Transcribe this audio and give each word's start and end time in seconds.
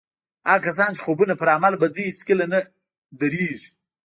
هغه 0.49 0.61
کسان 0.67 0.89
چې 0.95 1.01
خوبونه 1.05 1.33
پر 1.39 1.47
عمل 1.55 1.73
بدلوي 1.81 2.05
هېڅکله 2.09 2.45
نه 2.53 2.59
درېږي. 3.21 3.69